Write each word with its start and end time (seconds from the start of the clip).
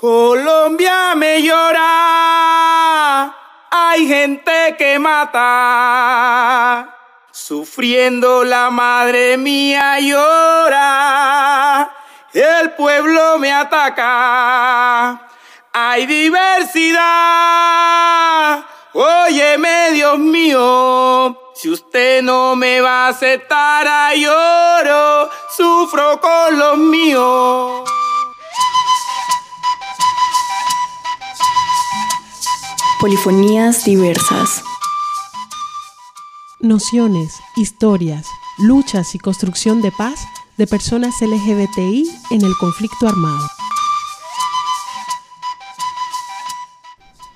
Colombia 0.00 1.14
me 1.16 1.42
llora, 1.42 3.34
hay 3.68 4.06
gente 4.06 4.76
que 4.78 4.96
mata, 5.00 6.94
sufriendo 7.32 8.44
la 8.44 8.70
madre 8.70 9.36
mía 9.36 9.98
llora, 9.98 11.90
el 12.32 12.70
pueblo 12.74 13.40
me 13.40 13.52
ataca, 13.52 15.20
hay 15.72 16.06
diversidad, 16.06 17.02
óyeme 18.92 19.90
Dios 19.94 20.16
mío, 20.20 21.36
si 21.56 21.70
usted 21.70 22.22
no 22.22 22.54
me 22.54 22.80
va 22.80 23.06
a 23.06 23.08
aceptar 23.08 24.14
lloro, 24.14 25.28
sufro 25.56 26.20
con 26.20 26.56
los 26.56 26.78
míos. 26.78 27.82
Polifonías 33.00 33.84
diversas. 33.84 34.60
Nociones, 36.58 37.32
historias, 37.56 38.26
luchas 38.58 39.14
y 39.14 39.20
construcción 39.20 39.82
de 39.82 39.92
paz 39.92 40.18
de 40.56 40.66
personas 40.66 41.14
LGBTI 41.22 42.10
en 42.32 42.44
el 42.44 42.52
conflicto 42.58 43.06
armado. 43.06 43.46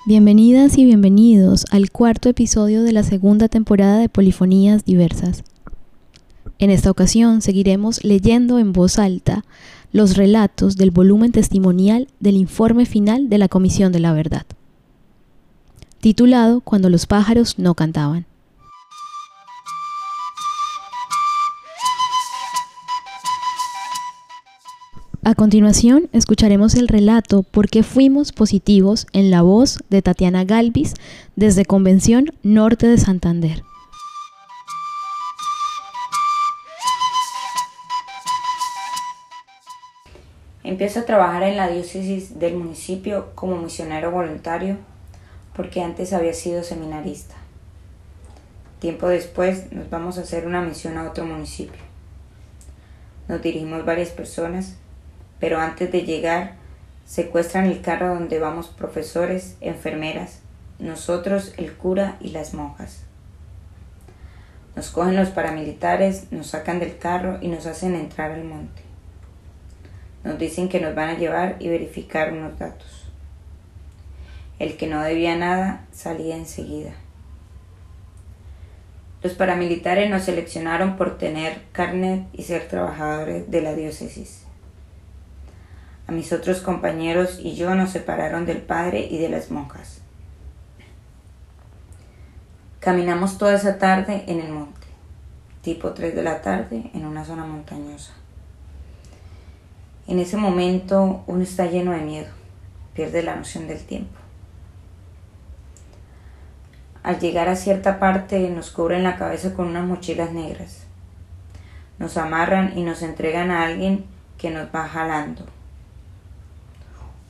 Bienvenidas 0.05 0.77
y 0.77 0.83
bienvenidos 0.83 1.63
al 1.71 1.91
cuarto 1.91 2.27
episodio 2.27 2.83
de 2.83 2.91
la 2.91 3.03
segunda 3.03 3.47
temporada 3.47 3.99
de 3.99 4.09
Polifonías 4.09 4.83
Diversas. 4.83 5.45
En 6.59 6.71
esta 6.71 6.91
ocasión 6.91 7.41
seguiremos 7.41 8.03
leyendo 8.03 8.59
en 8.59 8.73
voz 8.73 8.99
alta 8.99 9.45
los 9.93 10.17
relatos 10.17 10.75
del 10.75 10.91
volumen 10.91 11.31
testimonial 11.31 12.09
del 12.19 12.35
informe 12.35 12.85
final 12.85 13.29
de 13.29 13.37
la 13.37 13.47
Comisión 13.47 13.93
de 13.93 14.01
la 14.01 14.11
Verdad 14.11 14.45
titulado 16.03 16.59
Cuando 16.59 16.89
los 16.89 17.05
pájaros 17.05 17.57
no 17.59 17.75
cantaban. 17.75 18.25
A 25.23 25.33
continuación, 25.33 26.09
escucharemos 26.11 26.75
el 26.75 26.89
relato 26.89 27.43
¿Por 27.43 27.69
qué 27.69 27.83
fuimos 27.83 28.33
positivos? 28.33 29.07
en 29.13 29.31
la 29.31 29.43
voz 29.43 29.79
de 29.89 30.01
Tatiana 30.01 30.43
Galvis 30.43 30.93
desde 31.37 31.63
Convención 31.63 32.25
Norte 32.43 32.85
de 32.87 32.97
Santander. 32.97 33.63
Empiezo 40.65 40.99
a 40.99 41.05
trabajar 41.05 41.43
en 41.43 41.55
la 41.55 41.69
diócesis 41.69 42.39
del 42.39 42.55
municipio 42.55 43.27
como 43.35 43.55
misionero 43.55 44.11
voluntario 44.11 44.79
porque 45.55 45.81
antes 45.81 46.13
había 46.13 46.33
sido 46.33 46.63
seminarista. 46.63 47.35
Tiempo 48.79 49.07
después 49.07 49.71
nos 49.71 49.89
vamos 49.89 50.17
a 50.17 50.21
hacer 50.21 50.45
una 50.45 50.61
misión 50.61 50.97
a 50.97 51.09
otro 51.09 51.25
municipio. 51.25 51.81
Nos 53.27 53.41
dirigimos 53.41 53.85
varias 53.85 54.09
personas, 54.09 54.75
pero 55.39 55.59
antes 55.59 55.91
de 55.91 56.01
llegar 56.01 56.55
secuestran 57.05 57.65
el 57.65 57.81
carro 57.81 58.13
donde 58.13 58.39
vamos 58.39 58.67
profesores, 58.67 59.55
enfermeras, 59.61 60.39
nosotros, 60.79 61.53
el 61.57 61.73
cura 61.73 62.17
y 62.19 62.29
las 62.29 62.53
monjas. 62.53 63.03
Nos 64.75 64.89
cogen 64.89 65.15
los 65.15 65.29
paramilitares, 65.29 66.31
nos 66.31 66.47
sacan 66.47 66.79
del 66.79 66.97
carro 66.97 67.37
y 67.41 67.47
nos 67.47 67.67
hacen 67.67 67.95
entrar 67.95 68.31
al 68.31 68.43
monte. 68.43 68.81
Nos 70.23 70.39
dicen 70.39 70.67
que 70.67 70.79
nos 70.79 70.95
van 70.95 71.09
a 71.09 71.17
llevar 71.17 71.57
y 71.59 71.69
verificar 71.69 72.33
unos 72.33 72.57
datos. 72.57 73.02
El 74.59 74.77
que 74.77 74.87
no 74.87 75.01
debía 75.01 75.35
nada 75.35 75.85
salía 75.91 76.35
enseguida. 76.35 76.93
Los 79.23 79.33
paramilitares 79.33 80.09
nos 80.09 80.23
seleccionaron 80.23 80.97
por 80.97 81.17
tener 81.17 81.61
carnet 81.71 82.27
y 82.33 82.43
ser 82.43 82.67
trabajadores 82.67 83.49
de 83.49 83.61
la 83.61 83.73
diócesis. 83.73 84.43
A 86.07 86.11
mis 86.11 86.33
otros 86.33 86.59
compañeros 86.59 87.39
y 87.41 87.55
yo 87.55 87.73
nos 87.73 87.91
separaron 87.91 88.45
del 88.45 88.61
padre 88.61 89.07
y 89.09 89.17
de 89.17 89.29
las 89.29 89.49
monjas. 89.49 90.01
Caminamos 92.81 93.37
toda 93.37 93.55
esa 93.55 93.77
tarde 93.77 94.25
en 94.27 94.41
el 94.41 94.51
monte, 94.51 94.87
tipo 95.61 95.93
3 95.93 96.13
de 96.13 96.23
la 96.23 96.41
tarde, 96.41 96.91
en 96.93 97.05
una 97.05 97.23
zona 97.23 97.45
montañosa. 97.45 98.11
En 100.05 100.19
ese 100.19 100.35
momento 100.35 101.23
uno 101.27 101.43
está 101.43 101.65
lleno 101.65 101.93
de 101.93 102.01
miedo, 102.01 102.27
pierde 102.93 103.23
la 103.23 103.37
noción 103.37 103.69
del 103.69 103.79
tiempo. 103.85 104.22
Al 107.03 107.19
llegar 107.19 107.49
a 107.49 107.57
cierta 107.57 107.99
parte 107.99 108.49
nos 108.49 108.71
cubren 108.71 109.03
la 109.03 109.17
cabeza 109.17 109.53
con 109.53 109.67
unas 109.67 109.85
mochilas 109.85 110.31
negras. 110.31 110.85
Nos 111.99 112.15
amarran 112.15 112.77
y 112.77 112.83
nos 112.83 113.01
entregan 113.01 113.51
a 113.51 113.65
alguien 113.65 114.05
que 114.37 114.49
nos 114.49 114.67
va 114.73 114.87
jalando. 114.87 115.45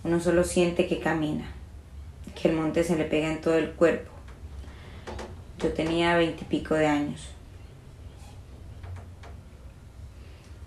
Uno 0.04 0.20
solo 0.20 0.44
siente 0.44 0.88
que 0.88 1.00
camina, 1.00 1.46
que 2.40 2.50
el 2.50 2.56
monte 2.56 2.84
se 2.84 2.96
le 2.96 3.06
pega 3.06 3.30
en 3.30 3.42
todo 3.42 3.58
el 3.58 3.72
cuerpo. 3.72 4.12
Yo 5.58 5.74
tenía 5.74 6.18
veintipico 6.18 6.76
de 6.76 6.86
años. 6.86 7.30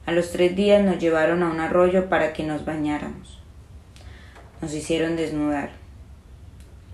A 0.05 0.13
los 0.13 0.33
tres 0.33 0.57
días 0.57 0.85
nos 0.85 0.99
llevaron 0.99 1.43
a 1.45 1.51
un 1.51 1.61
arroyo 1.61 2.09
para 2.09 2.33
que 2.33 2.45
nos 2.45 2.65
bañáramos. 2.65 3.41
Nos 4.61 4.75
hicieron 4.75 5.17
desnudar. 5.17 5.86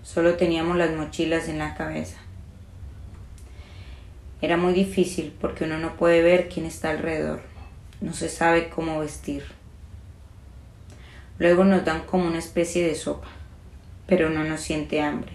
Solo 0.03 0.35
teníamos 0.35 0.77
las 0.77 0.95
mochilas 0.95 1.47
en 1.47 1.59
la 1.59 1.75
cabeza. 1.75 2.17
Era 4.41 4.57
muy 4.57 4.73
difícil 4.73 5.33
porque 5.39 5.63
uno 5.63 5.77
no 5.79 5.95
puede 5.95 6.21
ver 6.21 6.49
quién 6.49 6.65
está 6.65 6.89
alrededor. 6.89 7.41
No 8.01 8.13
se 8.13 8.27
sabe 8.27 8.69
cómo 8.69 8.99
vestir. 8.99 9.45
Luego 11.39 11.63
nos 11.63 11.85
dan 11.85 12.01
como 12.01 12.27
una 12.27 12.39
especie 12.39 12.85
de 12.85 12.95
sopa, 12.95 13.29
pero 14.05 14.27
uno 14.27 14.43
no 14.43 14.57
siente 14.57 15.01
hambre. 15.01 15.31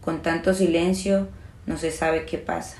Con 0.00 0.22
tanto 0.22 0.54
silencio 0.54 1.28
no 1.66 1.76
se 1.76 1.90
sabe 1.90 2.24
qué 2.24 2.38
pasa. 2.38 2.78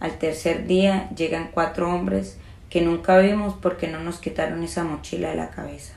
Al 0.00 0.18
tercer 0.18 0.66
día 0.66 1.10
llegan 1.10 1.50
cuatro 1.52 1.94
hombres 1.94 2.38
que 2.70 2.80
nunca 2.80 3.18
vimos 3.18 3.54
porque 3.60 3.88
no 3.88 4.00
nos 4.00 4.18
quitaron 4.18 4.64
esa 4.64 4.84
mochila 4.84 5.28
de 5.30 5.36
la 5.36 5.50
cabeza. 5.50 5.92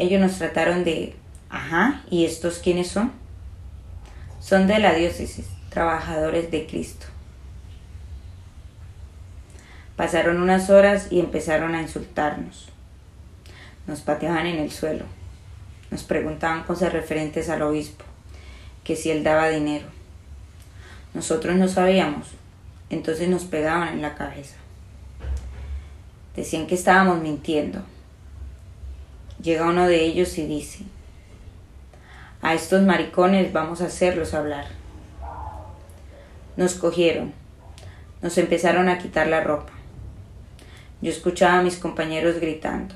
Ellos 0.00 0.18
nos 0.18 0.38
trataron 0.38 0.82
de, 0.82 1.14
ajá, 1.50 2.04
¿y 2.08 2.24
estos 2.24 2.56
quiénes 2.56 2.88
son? 2.88 3.12
Son 4.40 4.66
de 4.66 4.78
la 4.78 4.94
diócesis, 4.94 5.44
trabajadores 5.68 6.50
de 6.50 6.66
Cristo. 6.66 7.04
Pasaron 9.96 10.40
unas 10.40 10.70
horas 10.70 11.08
y 11.10 11.20
empezaron 11.20 11.74
a 11.74 11.82
insultarnos. 11.82 12.70
Nos 13.86 14.00
pateaban 14.00 14.46
en 14.46 14.58
el 14.60 14.70
suelo. 14.70 15.04
Nos 15.90 16.02
preguntaban 16.04 16.62
cosas 16.62 16.94
referentes 16.94 17.50
al 17.50 17.60
obispo, 17.60 18.06
que 18.84 18.96
si 18.96 19.10
él 19.10 19.22
daba 19.22 19.50
dinero. 19.50 19.88
Nosotros 21.12 21.56
no 21.56 21.68
sabíamos, 21.68 22.28
entonces 22.88 23.28
nos 23.28 23.44
pegaban 23.44 23.88
en 23.88 24.00
la 24.00 24.14
cabeza. 24.14 24.56
Decían 26.34 26.66
que 26.66 26.76
estábamos 26.76 27.20
mintiendo, 27.20 27.82
Llega 29.42 29.66
uno 29.66 29.86
de 29.86 30.04
ellos 30.04 30.36
y 30.36 30.46
dice, 30.46 30.84
a 32.42 32.52
estos 32.52 32.82
maricones 32.82 33.52
vamos 33.52 33.80
a 33.80 33.86
hacerlos 33.86 34.34
hablar. 34.34 34.66
Nos 36.56 36.74
cogieron, 36.74 37.32
nos 38.20 38.36
empezaron 38.36 38.90
a 38.90 38.98
quitar 38.98 39.28
la 39.28 39.42
ropa. 39.42 39.72
Yo 41.00 41.10
escuchaba 41.10 41.60
a 41.60 41.62
mis 41.62 41.78
compañeros 41.78 42.38
gritando. 42.38 42.94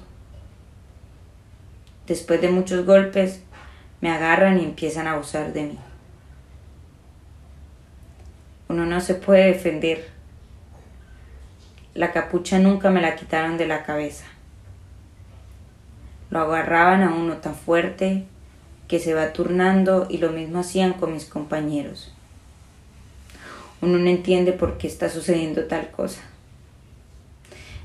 Después 2.06 2.43
de 2.43 2.50
muchos 2.50 2.85
golpes, 2.85 3.40
me 4.02 4.11
agarran 4.11 4.61
y 4.61 4.64
empiezan 4.64 5.06
a 5.06 5.12
abusar 5.12 5.55
de 5.55 5.62
mí. 5.62 5.79
Uno 8.69 8.85
no 8.85 9.00
se 9.00 9.14
puede 9.14 9.47
defender. 9.47 10.11
La 11.94 12.12
capucha 12.12 12.58
nunca 12.58 12.90
me 12.90 13.00
la 13.00 13.17
quitaron 13.17 13.56
de 13.56 13.67
la 13.67 13.85
cabeza. 13.85 14.26
Lo 16.34 16.40
agarraban 16.40 17.04
a 17.04 17.14
uno 17.14 17.36
tan 17.36 17.54
fuerte 17.54 18.25
que 18.88 18.98
se 18.98 19.14
va 19.14 19.32
turnando 19.32 20.08
y 20.10 20.19
lo 20.19 20.32
mismo 20.32 20.58
hacían 20.58 20.94
con 20.94 21.12
mis 21.12 21.26
compañeros. 21.26 22.12
Uno 23.81 23.98
no 23.98 24.10
entiende 24.10 24.52
por 24.52 24.76
qué 24.76 24.88
está 24.88 25.08
sucediendo 25.08 25.66
tal 25.66 25.92
cosa. 25.92 26.22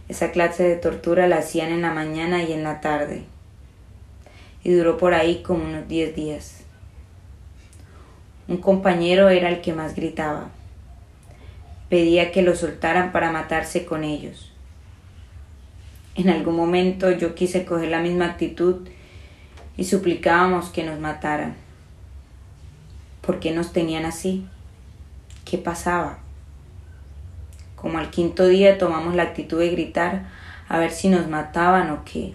Esa 0.08 0.32
clase 0.32 0.64
de 0.64 0.78
tortura 0.78 1.28
la 1.28 1.38
hacían 1.38 1.70
en 1.70 1.84
la 1.84 1.94
mañana 1.94 2.42
y 2.42 2.52
en 2.52 2.64
la 2.64 2.82
tarde. 2.82 3.22
Y 4.64 4.74
duró 4.74 4.98
por 4.98 5.14
ahí 5.14 5.44
como 5.44 5.66
unos 5.66 5.88
diez 5.88 6.16
días. 6.16 6.62
Un 8.48 8.58
compañero 8.58 9.30
era 9.30 9.50
el 9.50 9.62
que 9.62 9.74
más 9.74 9.94
gritaba. 9.94 10.50
Pedía 11.88 12.32
que 12.32 12.42
lo 12.42 12.56
soltaran 12.56 13.12
para 13.12 13.32
matarse 13.32 13.86
con 13.86 14.04
ellos. 14.04 14.49
En 16.16 16.30
algún 16.30 16.56
momento 16.56 17.12
yo 17.12 17.36
quise 17.36 17.66
coger 17.66 17.90
la 17.90 18.02
misma 18.02 18.26
actitud 18.26 18.88
y 19.78 19.86
suplicábamos 19.86 20.70
que 20.70 20.84
nos 20.84 21.00
mataran. 21.00 21.56
¿Por 23.22 23.40
qué 23.40 23.52
nos 23.52 23.72
tenían 23.72 24.06
así? 24.06 24.46
¿Qué 25.46 25.58
pasaba? 25.58 26.20
Como 27.76 27.98
al 27.98 28.10
quinto 28.10 28.48
día 28.48 28.78
tomamos 28.78 29.16
la 29.16 29.24
actitud 29.24 29.60
de 29.60 29.70
gritar 29.70 30.26
a 30.68 30.80
ver 30.80 30.92
si 30.92 31.10
nos 31.10 31.28
mataban 31.28 31.90
o 31.92 32.04
qué. 32.04 32.34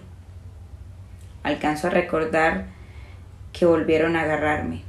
Alcanzo 1.43 1.87
a 1.87 1.91
recordar 1.91 2.65
que 3.53 3.65
volvieron 3.65 4.15
a 4.15 4.21
agarrarme. 4.21 4.81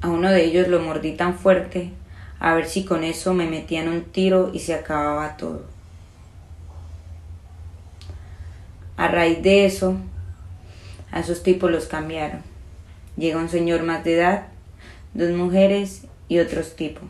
A 0.00 0.08
uno 0.08 0.30
de 0.30 0.44
ellos 0.44 0.68
lo 0.68 0.80
mordí 0.80 1.12
tan 1.12 1.34
fuerte 1.34 1.92
a 2.40 2.54
ver 2.54 2.66
si 2.66 2.84
con 2.84 3.04
eso 3.04 3.34
me 3.34 3.46
metían 3.46 3.88
un 3.88 4.04
tiro 4.04 4.50
y 4.52 4.60
se 4.60 4.74
acababa 4.74 5.36
todo. 5.36 5.77
A 8.98 9.06
raíz 9.06 9.40
de 9.44 9.64
eso, 9.64 9.96
a 11.12 11.20
esos 11.20 11.44
tipos 11.44 11.70
los 11.70 11.86
cambiaron. 11.86 12.42
Llega 13.16 13.38
un 13.38 13.48
señor 13.48 13.84
más 13.84 14.02
de 14.02 14.16
edad, 14.16 14.48
dos 15.14 15.30
mujeres 15.30 16.02
y 16.28 16.40
otros 16.40 16.74
tipos. 16.74 17.04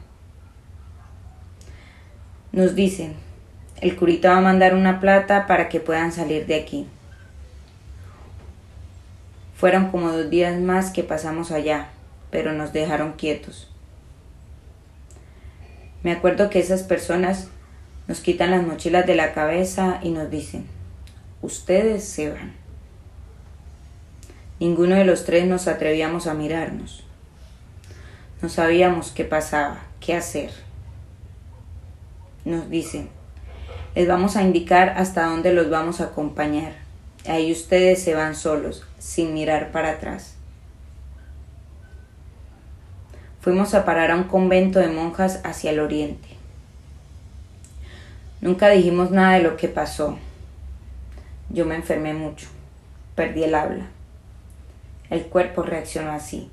Nos 2.52 2.74
dicen, 2.74 3.14
el 3.80 3.96
curita 3.96 4.32
va 4.32 4.36
a 4.36 4.42
mandar 4.42 4.74
una 4.74 5.00
plata 5.00 5.46
para 5.46 5.70
que 5.70 5.80
puedan 5.80 6.12
salir 6.12 6.44
de 6.44 6.56
aquí. 6.56 6.86
Fueron 9.56 9.90
como 9.90 10.12
dos 10.12 10.28
días 10.28 10.60
más 10.60 10.90
que 10.90 11.02
pasamos 11.02 11.50
allá, 11.52 11.88
pero 12.30 12.52
nos 12.52 12.74
dejaron 12.74 13.14
quietos. 13.14 13.70
Me 16.02 16.12
acuerdo 16.12 16.50
que 16.50 16.58
esas 16.58 16.82
personas 16.82 17.48
nos 18.08 18.20
quitan 18.20 18.50
las 18.50 18.66
mochilas 18.66 19.06
de 19.06 19.14
la 19.14 19.32
cabeza 19.32 20.00
y 20.02 20.10
nos 20.10 20.30
dicen, 20.30 20.66
ustedes 21.42 22.04
se 22.04 22.30
van. 22.30 22.54
Ninguno 24.60 24.96
de 24.96 25.04
los 25.04 25.24
tres 25.24 25.46
nos 25.46 25.68
atrevíamos 25.68 26.26
a 26.26 26.34
mirarnos. 26.34 27.04
No 28.42 28.48
sabíamos 28.48 29.10
qué 29.10 29.24
pasaba, 29.24 29.82
qué 30.00 30.14
hacer. 30.14 30.50
Nos 32.44 32.68
dicen, 32.70 33.08
les 33.94 34.06
vamos 34.06 34.36
a 34.36 34.42
indicar 34.42 34.90
hasta 34.90 35.26
dónde 35.26 35.52
los 35.52 35.70
vamos 35.70 36.00
a 36.00 36.04
acompañar. 36.04 36.72
Ahí 37.26 37.52
ustedes 37.52 38.02
se 38.02 38.14
van 38.14 38.34
solos, 38.34 38.84
sin 38.98 39.34
mirar 39.34 39.70
para 39.70 39.90
atrás. 39.90 40.34
Fuimos 43.40 43.74
a 43.74 43.84
parar 43.84 44.10
a 44.10 44.16
un 44.16 44.24
convento 44.24 44.78
de 44.78 44.88
monjas 44.88 45.40
hacia 45.44 45.70
el 45.70 45.80
oriente. 45.80 46.28
Nunca 48.40 48.68
dijimos 48.68 49.10
nada 49.10 49.34
de 49.34 49.42
lo 49.42 49.56
que 49.56 49.68
pasó. 49.68 50.18
Yo 51.50 51.64
me 51.64 51.76
enfermé 51.76 52.12
mucho, 52.14 52.48
perdí 53.14 53.44
el 53.44 53.54
habla. 53.54 53.86
El 55.10 55.26
cuerpo 55.26 55.62
reaccionó 55.62 56.12
así. 56.12 56.50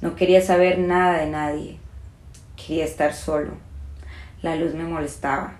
No 0.00 0.14
quería 0.14 0.40
saber 0.40 0.78
nada 0.78 1.18
de 1.18 1.26
nadie. 1.26 1.78
Quería 2.56 2.84
estar 2.84 3.14
solo. 3.14 3.52
La 4.42 4.56
luz 4.56 4.74
me 4.74 4.84
molestaba. 4.84 5.54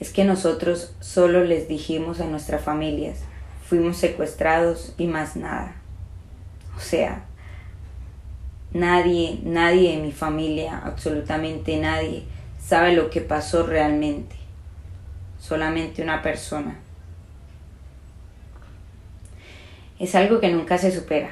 Es 0.00 0.10
que 0.10 0.24
nosotros 0.24 0.94
solo 1.00 1.44
les 1.44 1.66
dijimos 1.66 2.20
a 2.20 2.26
nuestras 2.26 2.62
familias, 2.62 3.20
fuimos 3.66 3.96
secuestrados 3.96 4.94
y 4.96 5.06
más 5.06 5.34
nada. 5.34 5.74
O 6.76 6.80
sea, 6.80 7.24
nadie, 8.72 9.40
nadie 9.42 9.94
en 9.94 10.02
mi 10.02 10.12
familia, 10.12 10.80
absolutamente 10.84 11.78
nadie, 11.78 12.24
sabe 12.64 12.92
lo 12.92 13.10
que 13.10 13.20
pasó 13.20 13.66
realmente. 13.66 14.36
Solamente 15.38 16.02
una 16.02 16.22
persona. 16.22 16.76
Es 19.98 20.14
algo 20.14 20.40
que 20.40 20.50
nunca 20.50 20.78
se 20.78 20.92
supera. 20.92 21.30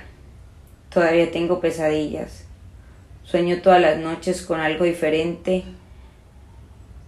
Todavía 0.91 1.31
tengo 1.31 1.61
pesadillas. 1.61 2.45
Sueño 3.25 3.61
todas 3.61 3.81
las 3.81 3.99
noches 3.99 4.43
con 4.43 4.61
algo 4.61 4.85
diferente 4.85 5.65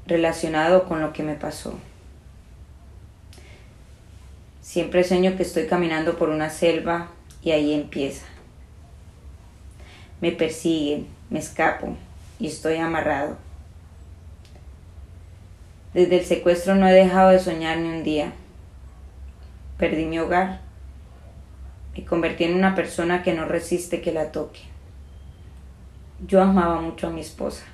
relacionado 0.06 0.84
con 0.86 1.00
lo 1.00 1.12
que 1.12 1.22
me 1.22 1.34
pasó. 1.34 1.78
Siempre 4.60 5.04
sueño 5.04 5.36
que 5.36 5.42
estoy 5.42 5.66
caminando 5.66 6.18
por 6.18 6.28
una 6.28 6.50
selva 6.50 7.08
y 7.42 7.52
ahí 7.52 7.72
empieza. 7.72 8.26
Me 10.20 10.32
persiguen, 10.32 11.06
me 11.30 11.38
escapo 11.38 11.96
y 12.38 12.48
estoy 12.48 12.76
amarrado. 12.76 13.38
Desde 15.98 16.20
el 16.20 16.24
secuestro 16.24 16.76
no 16.76 16.86
he 16.86 16.92
dejado 16.92 17.30
de 17.30 17.40
soñar 17.40 17.78
ni 17.78 17.88
un 17.88 18.04
día. 18.04 18.32
Perdí 19.78 20.04
mi 20.04 20.20
hogar. 20.20 20.60
Me 21.92 22.04
convertí 22.04 22.44
en 22.44 22.54
una 22.54 22.76
persona 22.76 23.24
que 23.24 23.34
no 23.34 23.46
resiste 23.46 24.00
que 24.00 24.12
la 24.12 24.30
toque. 24.30 24.60
Yo 26.24 26.40
amaba 26.40 26.80
mucho 26.80 27.08
a 27.08 27.10
mi 27.10 27.20
esposa, 27.20 27.64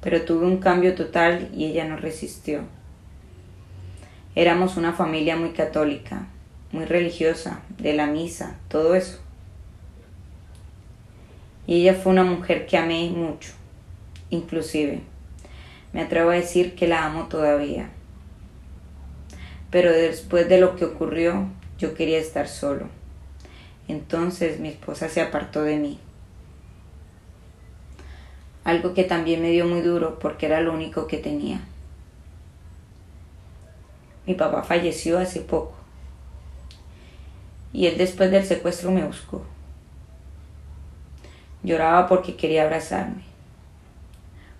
pero 0.00 0.24
tuve 0.24 0.46
un 0.46 0.58
cambio 0.58 0.94
total 0.94 1.50
y 1.52 1.64
ella 1.64 1.84
no 1.84 1.96
resistió. 1.96 2.60
Éramos 4.36 4.76
una 4.76 4.92
familia 4.92 5.34
muy 5.34 5.50
católica, 5.50 6.28
muy 6.70 6.84
religiosa, 6.84 7.62
de 7.76 7.94
la 7.94 8.06
misa, 8.06 8.60
todo 8.68 8.94
eso. 8.94 9.18
Y 11.66 11.80
ella 11.80 11.94
fue 11.94 12.12
una 12.12 12.22
mujer 12.22 12.66
que 12.66 12.78
amé 12.78 13.10
mucho, 13.10 13.50
inclusive. 14.30 15.02
Me 15.94 16.02
atrevo 16.02 16.30
a 16.30 16.34
decir 16.34 16.74
que 16.74 16.88
la 16.88 17.06
amo 17.06 17.28
todavía. 17.28 17.88
Pero 19.70 19.92
después 19.92 20.48
de 20.48 20.58
lo 20.58 20.74
que 20.74 20.84
ocurrió, 20.84 21.46
yo 21.78 21.94
quería 21.94 22.18
estar 22.18 22.48
solo. 22.48 22.88
Entonces 23.86 24.58
mi 24.58 24.68
esposa 24.68 25.08
se 25.08 25.22
apartó 25.22 25.62
de 25.62 25.76
mí. 25.76 26.00
Algo 28.64 28.92
que 28.92 29.04
también 29.04 29.40
me 29.40 29.50
dio 29.50 29.66
muy 29.66 29.82
duro 29.82 30.18
porque 30.18 30.46
era 30.46 30.60
lo 30.60 30.72
único 30.72 31.06
que 31.06 31.18
tenía. 31.18 31.60
Mi 34.26 34.34
papá 34.34 34.64
falleció 34.64 35.18
hace 35.18 35.42
poco. 35.42 35.74
Y 37.72 37.86
él 37.86 37.98
después 37.98 38.32
del 38.32 38.44
secuestro 38.44 38.90
me 38.90 39.04
buscó. 39.04 39.44
Lloraba 41.62 42.08
porque 42.08 42.34
quería 42.34 42.64
abrazarme. 42.64 43.33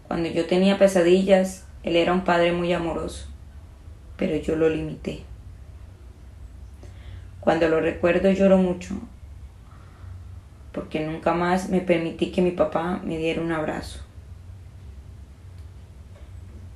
Cuando 0.09 0.29
yo 0.29 0.47
tenía 0.47 0.79
pesadillas, 0.79 1.65
él 1.83 1.97
era 1.97 2.13
un 2.13 2.25
padre 2.25 2.53
muy 2.53 2.73
amoroso, 2.73 3.27
pero 4.17 4.37
yo 4.37 4.57
lo 4.57 4.69
limité. 4.69 5.23
Cuando 7.41 7.69
lo 7.69 7.81
recuerdo 7.81 8.31
lloro 8.31 8.57
mucho, 8.57 9.01
porque 10.73 11.01
nunca 11.07 11.35
más 11.35 11.69
me 11.69 11.81
permití 11.81 12.33
que 12.33 12.43
mi 12.43 12.51
papá 12.51 13.01
me 13.05 13.17
diera 13.17 13.41
un 13.41 13.53
abrazo. 13.53 14.01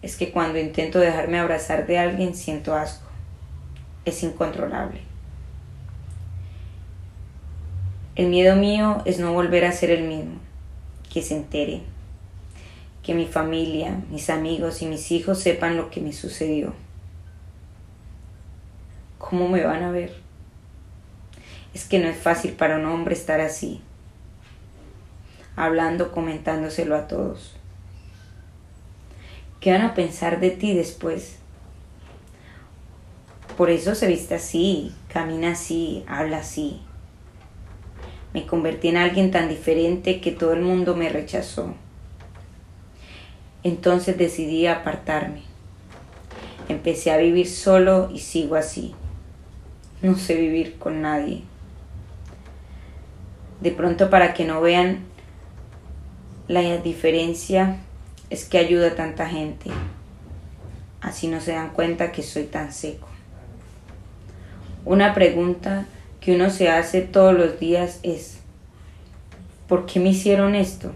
Es 0.02 0.16
que 0.16 0.30
cuando 0.30 0.58
intento 0.58 1.00
dejarme 1.00 1.40
abrazar 1.40 1.86
de 1.86 1.98
alguien 1.98 2.34
siento 2.34 2.74
asco. 2.74 3.08
Es 4.04 4.22
incontrolable. 4.22 5.00
El 8.14 8.28
miedo 8.28 8.56
mío 8.56 9.02
es 9.04 9.18
no 9.18 9.32
volver 9.32 9.64
a 9.64 9.72
ser 9.72 9.90
el 9.90 10.04
mismo, 10.04 10.36
que 11.12 11.22
se 11.22 11.36
entere, 11.36 11.82
que 13.08 13.14
mi 13.14 13.24
familia, 13.24 14.02
mis 14.10 14.28
amigos 14.28 14.82
y 14.82 14.86
mis 14.86 15.10
hijos 15.12 15.38
sepan 15.38 15.78
lo 15.78 15.88
que 15.88 16.02
me 16.02 16.12
sucedió. 16.12 16.74
¿Cómo 19.16 19.48
me 19.48 19.64
van 19.64 19.82
a 19.82 19.90
ver? 19.90 20.14
Es 21.72 21.86
que 21.86 22.00
no 22.00 22.08
es 22.08 22.18
fácil 22.18 22.52
para 22.52 22.76
un 22.76 22.84
hombre 22.84 23.14
estar 23.14 23.40
así, 23.40 23.80
hablando, 25.56 26.12
comentándoselo 26.12 26.94
a 26.94 27.08
todos. 27.08 27.56
¿Qué 29.60 29.72
van 29.72 29.86
a 29.86 29.94
pensar 29.94 30.38
de 30.38 30.50
ti 30.50 30.74
después? 30.74 31.38
Por 33.56 33.70
eso 33.70 33.94
se 33.94 34.06
viste 34.06 34.34
así, 34.34 34.94
camina 35.10 35.52
así, 35.52 36.04
habla 36.06 36.40
así. 36.40 36.82
Me 38.34 38.44
convertí 38.44 38.88
en 38.88 38.98
alguien 38.98 39.30
tan 39.30 39.48
diferente 39.48 40.20
que 40.20 40.30
todo 40.30 40.52
el 40.52 40.60
mundo 40.60 40.94
me 40.94 41.08
rechazó. 41.08 41.74
Entonces 43.62 44.16
decidí 44.16 44.66
apartarme. 44.66 45.42
Empecé 46.68 47.10
a 47.10 47.16
vivir 47.16 47.48
solo 47.48 48.10
y 48.12 48.20
sigo 48.20 48.56
así. 48.56 48.94
No 50.02 50.16
sé 50.16 50.34
vivir 50.34 50.78
con 50.78 51.02
nadie. 51.02 51.42
De 53.60 53.72
pronto 53.72 54.10
para 54.10 54.34
que 54.34 54.44
no 54.44 54.60
vean 54.60 55.00
la 56.46 56.62
diferencia 56.78 57.78
es 58.30 58.44
que 58.44 58.58
ayuda 58.58 58.88
a 58.88 58.94
tanta 58.94 59.28
gente. 59.28 59.70
Así 61.00 61.28
no 61.28 61.40
se 61.40 61.52
dan 61.52 61.70
cuenta 61.70 62.12
que 62.12 62.22
soy 62.22 62.44
tan 62.44 62.72
seco. 62.72 63.08
Una 64.84 65.14
pregunta 65.14 65.86
que 66.20 66.34
uno 66.34 66.50
se 66.50 66.70
hace 66.70 67.02
todos 67.02 67.34
los 67.34 67.58
días 67.58 68.00
es, 68.02 68.38
¿por 69.66 69.86
qué 69.86 70.00
me 70.00 70.10
hicieron 70.10 70.54
esto? 70.54 70.92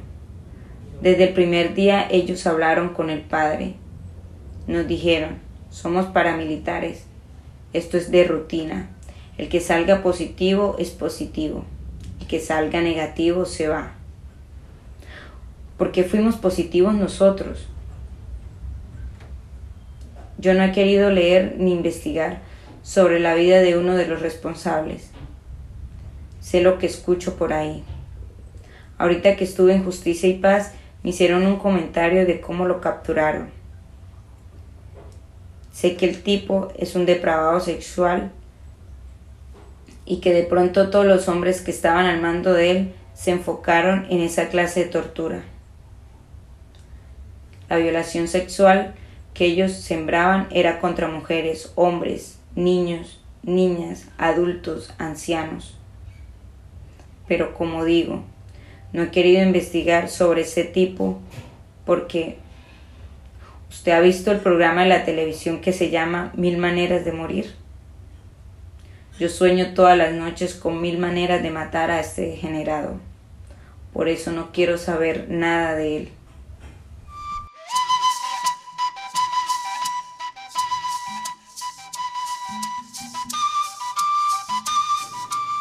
Desde 1.02 1.24
el 1.24 1.34
primer 1.34 1.74
día 1.74 2.06
ellos 2.08 2.46
hablaron 2.46 2.90
con 2.90 3.10
el 3.10 3.22
padre. 3.22 3.74
Nos 4.68 4.86
dijeron, 4.86 5.40
somos 5.68 6.06
paramilitares. 6.06 7.06
Esto 7.72 7.96
es 7.96 8.12
de 8.12 8.22
rutina. 8.22 8.88
El 9.36 9.48
que 9.48 9.58
salga 9.58 10.04
positivo 10.04 10.76
es 10.78 10.90
positivo. 10.90 11.64
El 12.20 12.28
que 12.28 12.38
salga 12.38 12.80
negativo 12.82 13.46
se 13.46 13.66
va. 13.66 13.94
Porque 15.76 16.04
fuimos 16.04 16.36
positivos 16.36 16.94
nosotros. 16.94 17.66
Yo 20.38 20.54
no 20.54 20.62
he 20.62 20.70
querido 20.70 21.10
leer 21.10 21.56
ni 21.58 21.72
investigar 21.72 22.42
sobre 22.84 23.18
la 23.18 23.34
vida 23.34 23.60
de 23.60 23.76
uno 23.76 23.96
de 23.96 24.06
los 24.06 24.22
responsables. 24.22 25.10
Sé 26.38 26.60
lo 26.60 26.78
que 26.78 26.86
escucho 26.86 27.34
por 27.34 27.52
ahí. 27.52 27.82
Ahorita 28.98 29.34
que 29.34 29.42
estuve 29.42 29.74
en 29.74 29.84
Justicia 29.84 30.28
y 30.28 30.34
Paz, 30.34 30.74
me 31.02 31.10
hicieron 31.10 31.46
un 31.46 31.56
comentario 31.56 32.26
de 32.26 32.40
cómo 32.40 32.66
lo 32.66 32.80
capturaron. 32.80 33.50
Sé 35.72 35.96
que 35.96 36.08
el 36.08 36.22
tipo 36.22 36.68
es 36.78 36.94
un 36.94 37.06
depravado 37.06 37.60
sexual 37.60 38.30
y 40.04 40.20
que 40.20 40.32
de 40.32 40.42
pronto 40.42 40.90
todos 40.90 41.06
los 41.06 41.28
hombres 41.28 41.60
que 41.60 41.70
estaban 41.70 42.06
al 42.06 42.20
mando 42.20 42.52
de 42.52 42.70
él 42.70 42.94
se 43.14 43.30
enfocaron 43.30 44.06
en 44.10 44.20
esa 44.20 44.48
clase 44.48 44.84
de 44.84 44.90
tortura. 44.90 45.42
La 47.68 47.78
violación 47.78 48.28
sexual 48.28 48.94
que 49.34 49.46
ellos 49.46 49.72
sembraban 49.72 50.46
era 50.50 50.78
contra 50.78 51.08
mujeres, 51.08 51.72
hombres, 51.74 52.38
niños, 52.54 53.22
niñas, 53.42 54.08
adultos, 54.18 54.92
ancianos. 54.98 55.78
Pero 57.26 57.54
como 57.54 57.84
digo, 57.84 58.24
no 58.92 59.02
he 59.02 59.10
querido 59.10 59.42
investigar 59.42 60.08
sobre 60.08 60.42
ese 60.42 60.64
tipo 60.64 61.20
porque 61.84 62.36
usted 63.70 63.92
ha 63.92 64.00
visto 64.00 64.30
el 64.30 64.40
programa 64.40 64.82
de 64.82 64.88
la 64.88 65.04
televisión 65.04 65.60
que 65.60 65.72
se 65.72 65.90
llama 65.90 66.32
Mil 66.36 66.58
Maneras 66.58 67.04
de 67.04 67.12
Morir. 67.12 67.54
Yo 69.18 69.28
sueño 69.28 69.74
todas 69.74 69.96
las 69.96 70.12
noches 70.12 70.54
con 70.54 70.80
mil 70.80 70.98
maneras 70.98 71.42
de 71.42 71.50
matar 71.50 71.90
a 71.90 72.00
este 72.00 72.22
degenerado. 72.22 72.98
Por 73.92 74.08
eso 74.08 74.32
no 74.32 74.52
quiero 74.52 74.78
saber 74.78 75.26
nada 75.28 75.74
de 75.74 75.96
él. 75.96 76.08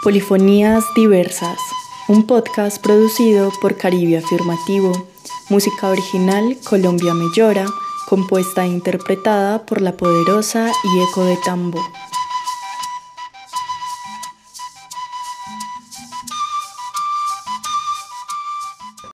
Polifonías 0.03 0.83
Diversas, 0.95 1.59
un 2.11 2.27
podcast 2.27 2.81
producido 2.83 3.53
por 3.61 3.77
Caribe 3.77 4.17
Afirmativo, 4.17 4.91
música 5.49 5.87
original 5.87 6.57
Colombia 6.61 7.13
Me 7.13 7.31
Llora, 7.33 7.65
compuesta 8.05 8.65
e 8.65 8.67
interpretada 8.67 9.65
por 9.65 9.79
La 9.79 9.95
Poderosa 9.95 10.69
y 10.83 11.03
Eco 11.09 11.23
de 11.23 11.37
Tambo. 11.37 11.79